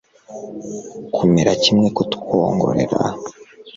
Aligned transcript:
kumera 1.15 1.51
kimwe 1.63 1.87
kutwongorera 1.95 2.99